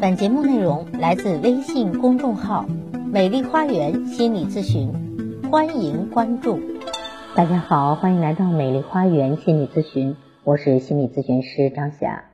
[0.00, 2.64] 本节目内容来自微信公众号
[3.12, 4.90] “美丽花园心理咨询”，
[5.52, 6.58] 欢迎关注。
[7.36, 12.30] 大家好，欢迎来到美丽花园心理咨询，我是心理咨询师张霞。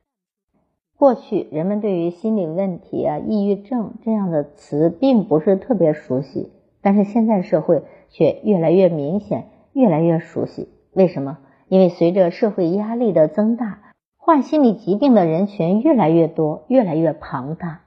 [0.96, 6.52] 过去人们对于心理问题啊、抑郁症这样的词并不是特别熟悉，
[6.82, 10.68] 但是现在社会却越来越明显，越来越熟悉。
[10.92, 11.38] 为什么？
[11.68, 13.82] 因为随着社会压力的增大。
[14.26, 17.82] 患心理疾病的人群越来越多，越来越庞大。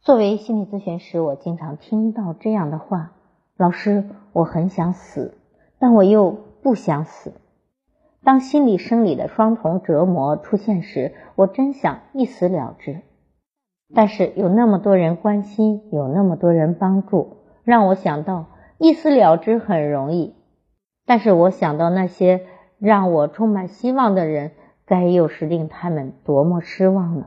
[0.00, 3.12] 作为心理咨询师，我经常听到这样的话
[3.56, 5.38] ：“老师，我很想死，
[5.78, 7.34] 但我又不想死。
[8.24, 13.02] 当心理生理的双重折磨出现时，我真想一死了之。
[13.94, 18.46] 但是有那么多人关心，有那么多人帮助，让我想到
[18.78, 20.34] 一死了之很容易。
[21.06, 22.40] 但是我想到那些
[22.80, 24.50] 让我充满希望的人。”
[24.90, 27.26] 该又是令他们多么失望呢？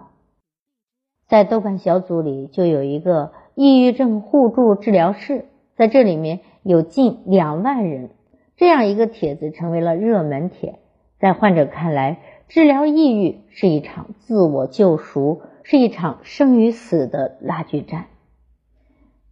[1.29, 5.45] 在豆瓣小组里就有一个抑郁症互助治疗室，
[5.77, 8.09] 在这里面有近两万人，
[8.57, 10.79] 这样一个帖子成为了热门帖。
[11.19, 12.19] 在患者看来，
[12.49, 18.07] 治疗抑郁是一场自我救赎，是一场生与死的拉锯战。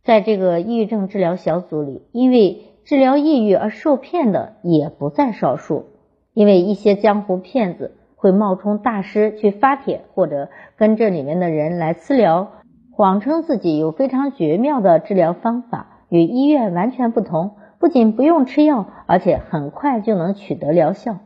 [0.03, 5.87] 在这个抑郁症治疗小组里，因为治疗抑郁而受骗的也不在少数，
[6.33, 7.97] 因为一些江湖骗子。
[8.21, 12.49] 会冒充大师去发帖，或者跟这里面的人来私聊，
[12.93, 21.17] 谎称自己有非常绝妙的治疗方法，与医院完全不同，不仅不用吃药，而且很快就能取得疗效。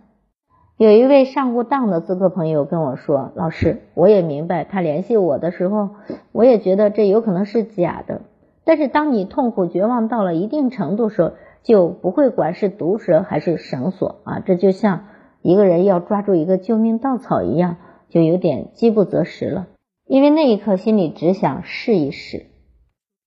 [0.78, 5.90] 有一位上过当的咨客朋友跟我说：“老师，我也明白，他联系我的时候，
[6.32, 8.22] 我也觉得这有可能是假的。
[8.64, 15.08] 但是当你痛苦绝望到了一定程度时候，就不会管是毒蛇还是绳索啊，这就像……”
[15.46, 17.78] 一个人要抓住一个救命稻草一样，
[18.10, 19.68] 就有点饥不择食了。
[20.08, 22.48] 因为那一刻心里只想试一试，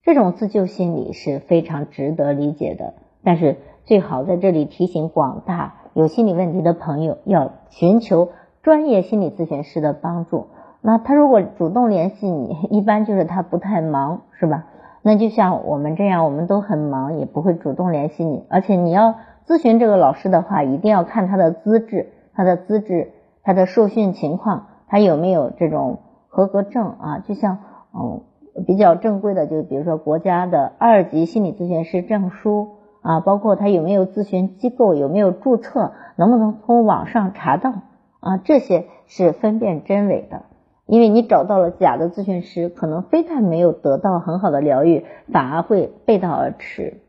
[0.03, 2.95] 这种自救心理是非常值得理解的。
[3.23, 8.31] 但是最好在这里提醒广大有心理问题的朋友，要寻求
[8.65, 10.49] 专业心理咨询师的帮助。
[10.83, 14.67] 那他如果主动联系你，一般就是他不太忙，是吧？
[15.03, 19.15] 那就像我们这样，我们都很忙，也不会主动联系你，而且你要。
[19.48, 27.19] 咨询这个老师的话，一定要看他的资质、他的资质、他的受训情况，他有没有这种合格证啊？
[27.26, 27.59] 就像
[27.94, 28.20] 嗯
[28.66, 37.72] 比较正规的，就比如说国家的二级心理咨询师证书啊，包括他有没有咨询机构、有没有注册、能不能从网上查到
[38.20, 40.42] 啊，这些是分辨真伪的。
[40.84, 47.00] 因为你找到了假的咨询师，可能非但没有得到很好的疗愈，反而会背道而驰。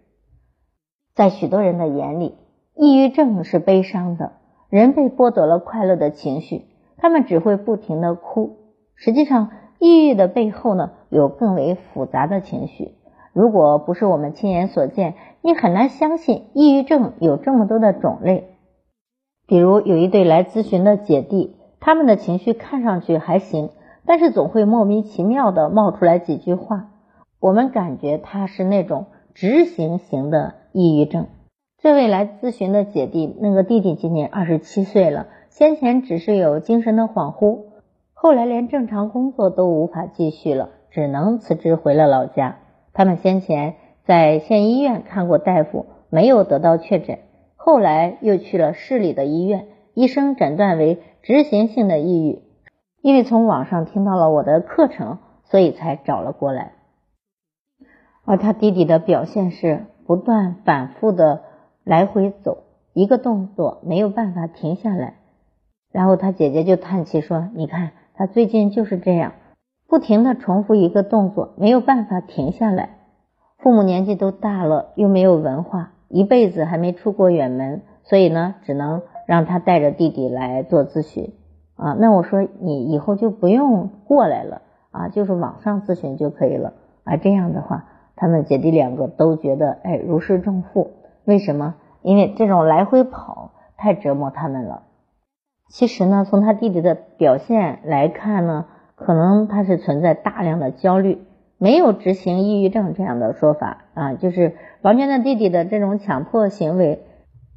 [1.19, 2.37] 在许多人的眼里，
[2.75, 4.31] 抑郁症是悲伤的，
[4.69, 6.63] 人被剥夺了快乐的情绪，
[6.95, 8.55] 他们只会不停的哭。
[8.95, 12.93] 实际上，抑郁的背后呢，有更为复杂的情绪。
[13.33, 18.51] 如果不是我们亲眼所见，你很难相信抑郁症有这么多的种类。
[19.45, 23.71] 比如，有一对来咨询的姐弟，他们的情绪看上去还行，
[24.05, 26.91] 但是总会莫名其妙的冒出来几句话，
[27.41, 30.53] 我们感觉他是那种执行型的。
[30.79, 31.27] 抑郁症，
[31.79, 37.65] 这位来咨询的姐弟，那个弟弟今年二十七岁了，先前只是有精神的恍惚，
[38.13, 42.59] 后来连正常工作都无法继续了，只能辞职回了老家。
[42.93, 43.75] 他们先前
[44.05, 47.19] 在县医院看过大夫，没有得到确诊，
[47.57, 52.41] 后来又去了市里的医院，医生诊断为执行性的抑郁。
[53.01, 56.71] 因为从网上听到了我的课程，所以才找了过来。
[58.23, 59.87] 而他弟弟的表现是。
[60.09, 61.43] 不断反复的
[61.83, 65.17] 来回走，一个动作没有办法停下来。
[65.91, 69.33] 然后他姐姐就叹气说：“你看，他最近就是这样，
[69.87, 72.97] 不停的重复一个动作，没有办法停下来。
[73.59, 81.35] 父母年纪都大了，又没有文化，一辈子还没出过远门，所以呢，只能让他带着弟弟来做咨询
[81.75, 81.93] 啊。
[81.99, 86.73] 那我说你以后就不用过来了啊，就是网上咨询就可以了
[87.03, 87.15] 啊。
[87.17, 87.85] 这样的话。”
[88.19, 90.91] 他们姐弟两个都觉得，哎，如释重负。
[91.23, 91.75] 为什么？
[92.01, 94.83] 因为这种来回跑太折磨他们了。
[95.69, 101.19] 其实呢，从他弟弟的表现来看呢，可能他是存在大量的焦虑，
[101.57, 104.13] 没有执行抑郁症这样的说法啊。
[104.15, 107.05] 就是王娟的弟弟的这种强迫行为，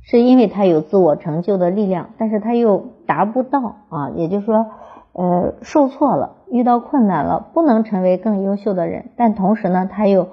[0.00, 4.10] 是因为他有自我成就的力量，但是他又达不到啊。
[4.14, 4.66] 也就是说，
[5.12, 10.28] 呃，受挫了，遇到困难了，不能成为更优秀的人，但同时呢，他又。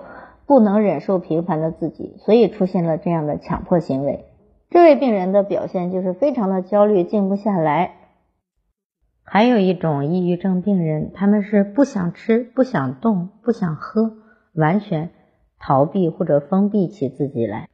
[0.50, 4.26] 不能忍受平凡的自己，所以出现了这样的强迫行为。
[4.72, 7.92] 这位病人的表现就是非常的焦虑，静不下来，
[9.22, 14.14] 还有一种抑郁症病人，他们是不想吃、不想动、不想喝，
[14.56, 15.12] 完全
[15.60, 17.70] 逃避或者封闭起自己来。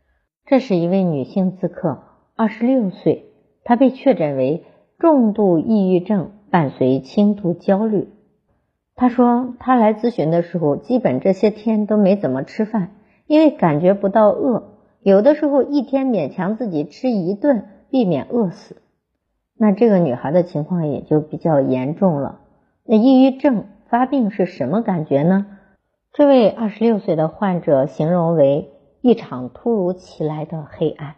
[0.45, 2.03] 这是一位女性咨客，
[2.35, 3.27] 二十六岁，
[3.63, 4.65] 她被确诊为
[4.99, 8.09] 重度抑郁症，伴随轻度焦虑。
[8.95, 12.91] 他说，他来咨询的时候，基本这些天都没怎么吃饭，
[13.27, 14.63] 因为感觉不到饿，
[15.01, 18.81] 有的时候一天勉强自己吃一顿，避免饿死。
[19.57, 22.39] 那这个女孩的情况也就比较严重了。
[22.85, 25.45] 那抑郁症发病是什么感觉呢？
[26.13, 28.71] 这位二十六岁的患者形容为
[29.01, 31.15] 一场突如其来的黑暗。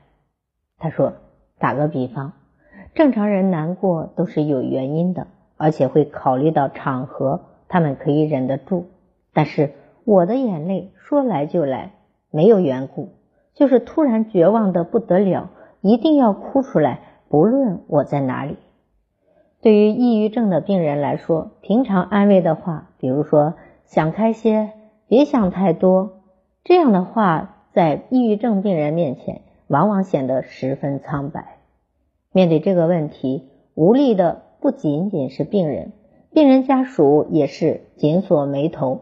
[0.80, 1.14] 他说
[1.60, 2.34] ：“打个比方，
[2.96, 5.28] 正常人难过都是有原因的，
[5.58, 8.86] 而且会考虑到场合，他们可以忍得住。
[9.34, 9.72] 但是
[10.04, 11.92] 我的眼泪说来就来，
[12.32, 13.10] 没有缘故，
[13.54, 15.50] 就是突然绝望的不得了，
[15.82, 17.00] 一定要哭出来。”
[17.30, 18.56] 不论我在哪里，
[19.62, 24.72] 对于抑郁症的病人来说，平常安慰的话，比如说“想开些，
[25.10, 26.22] 别想太多”
[26.64, 31.58] 这样的话，在抑郁症病人面前，往往显得十分苍白。
[32.32, 35.92] 面对这个问题，无力的不仅仅是病人，
[36.32, 39.02] 病人家属也是紧锁眉头。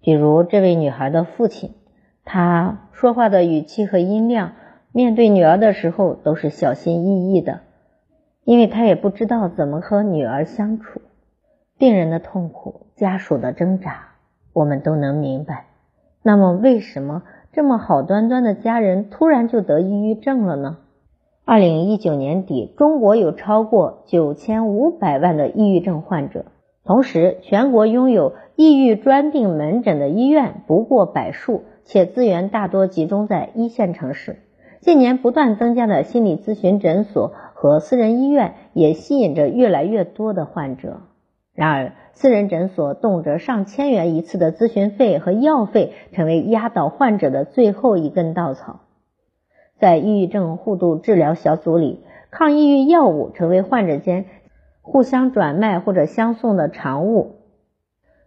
[0.00, 1.72] 比如这位女孩的父亲，
[2.24, 4.52] 他说话的语气和音量。
[4.96, 7.62] 面对女儿的时候都是小心翼翼的，
[8.44, 11.00] 因为他也不知道怎么和女儿相处。
[11.76, 14.10] 病人的痛苦，家属的挣扎，
[14.52, 15.66] 我们都能明白。
[16.22, 20.78] 那么，为什么这么好端端的家人突然就得抑郁症了呢？
[21.46, 26.46] 二零一九年底，中国有超过九千五百万的抑郁症患者，
[26.86, 34.38] 同时全国拥有抑郁专病门诊的医院不过百数，且资源大多集中在一线城市。
[34.80, 41.02] 近年不断增加的心理咨询诊所和私人医院，也吸引着越来越多的患者。
[41.52, 48.80] 然而，私人诊所动辄上千元一次的咨询费和药费，成为压倒患者的最后一根稻草。
[49.78, 52.00] 在抑郁症互助治疗小组里，
[52.30, 54.26] 抗抑郁药物成为患者间
[54.82, 57.36] 互相转卖或者相送的常物。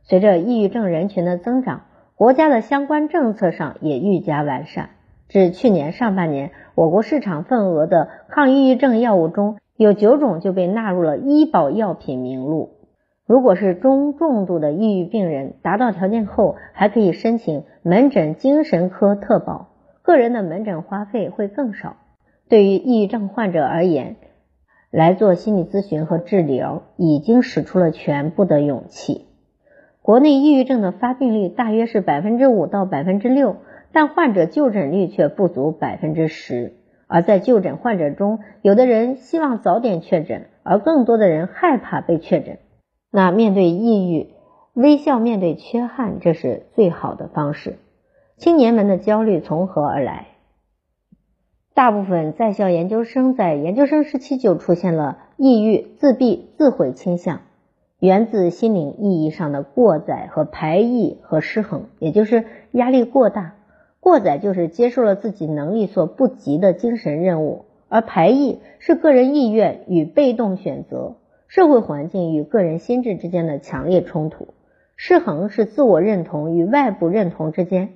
[0.04, 1.82] 随着抑郁症人群的增长，
[2.16, 4.90] 国家的相关政策上也愈加完善。
[5.30, 12.70] 至去年上半年，我国市场份额的抗抑郁症药物中有九种就被纳入了医保药品名录。
[13.26, 19.68] 如果是中重度的抑郁病人，达到条件后，还可以申请门诊精神科特保，
[20.08, 21.98] 个人的门诊花费会更少。
[22.48, 24.16] 对于抑郁症患者而言，
[24.90, 29.26] 来做心理咨询和治疗已经使出了全部的勇气。
[30.02, 33.58] 国内抑郁症的发病率大约是百分之五到百分之六。
[33.92, 36.74] 但患者就诊率却不足百分之十，
[37.08, 42.60] 而在就诊患者中，有的人希望早点确诊，而更多的人害怕被确诊。
[43.12, 44.28] 那面对抑郁，
[44.74, 47.80] 微笑面对缺憾，这是最好的方式。
[48.38, 50.28] 青年们的焦虑从何而来？
[51.74, 57.42] 大部分在校研究生在研究生时期就出现了抑郁、自闭、自毁倾向，
[58.00, 63.56] 源自心灵意义上的过载和排异和失衡，也就是压力过大。
[64.00, 71.16] 过载就是接受了自己能力所不及的精神任务，而排异是个人意愿与被动选择、
[71.48, 74.50] 社会环境与个人心智之间的强烈冲突。
[74.96, 77.90] 失衡是自我认同与外部认同之间、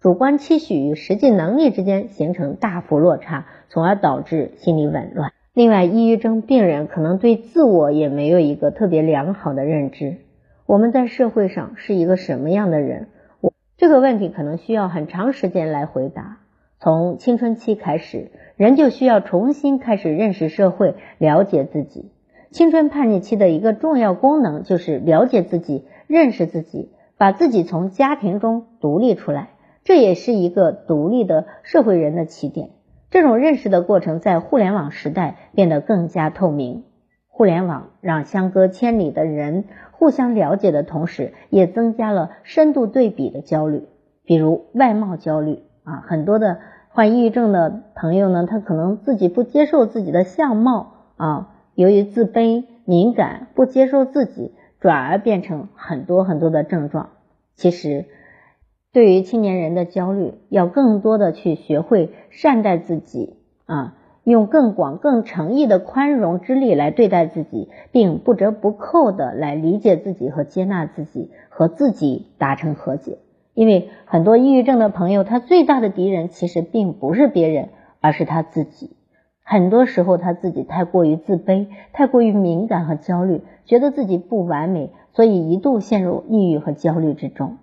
[0.00, 5.32] 主观期许与实际能力之间形成大幅落差，从而导致心理紊乱。
[5.52, 10.18] 另外，抑郁症病人可能对自我也没有一个特别良好的认知。
[10.66, 13.08] 我们在社会上是一个什么样的人？
[13.40, 16.38] 我这个问题可能需要很长时间来回答。
[16.78, 22.12] 从青春期开始，人就需要重新开始认识社会、了解自己。
[22.52, 29.48] 青春叛逆期的一个重要功能就是了解自己、认识自己，把自己从家庭中独立出来。
[29.88, 32.68] 这也是一个独立的社会人的起点。
[33.08, 36.84] 这种认识的过程在互联网时代变得更加透明。
[37.26, 43.84] 互联网让相隔千里的人互相了解的同时，也增加了深度对比的焦虑，
[44.26, 46.04] 比如外貌焦虑啊。
[46.06, 46.58] 很多的
[46.90, 57.08] 患抑郁症的朋友呢，他可能自己不接受自己的相貌啊，由于自卑、敏感，不接受自己，转而变成很多很多的症状。
[57.54, 58.04] 其实，
[58.92, 63.94] 对于青年人的焦虑，要更多的去学会善待自己啊。
[64.24, 73.16] 用更广、更诚意的宽容之力来对待自己，并不折不扣的来理解自己和接纳自己，和自己达成和解。
[73.54, 77.70] 因为很多抑郁症的朋友，他最大的敌人其实并不是别人，
[78.02, 78.90] 而是他自己。
[79.42, 87.56] 很多时候他自己太过于自卑，太过于敏感和焦虑，觉得自己不完美，所以一度陷入抑郁和焦虑之中。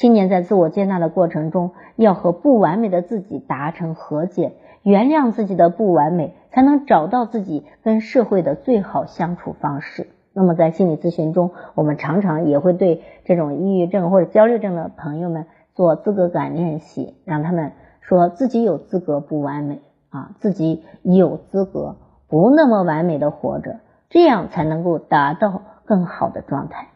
[0.00, 10.08] 青年在自我接纳的过程中，要和不完美的自己达成和解，原谅自己的不完美，才能找到自己跟社会的最好相处方式。
[10.32, 19.82] 那么在心理咨询中，我们常常也会对这种抑郁症或者焦虑症的朋友们做资格感练习，让他们说自己有资格不完美。
[20.08, 26.88] 啊，自己有资格不那么完美的活着，这样才能够达到更好的状态。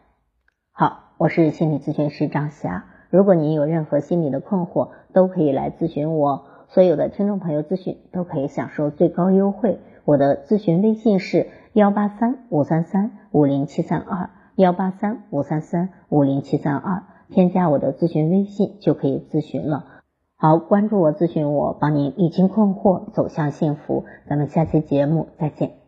[0.71, 2.85] 好，我是心理咨询师张霞。
[3.15, 6.43] 如果您有任何心理的困惑，都可以来咨询我。
[6.67, 9.79] 所有的听众朋友咨询都可以享受最高优惠。
[10.03, 19.85] 我的咨询微信是幺八三五三三五零七三二幺八三五三三五零七三二，添加我的咨询微信就可以咨询了。
[20.35, 24.03] 好，关注我，咨询我，帮您理清困惑，走向幸福。
[24.27, 25.84] 咱们下期节目再见。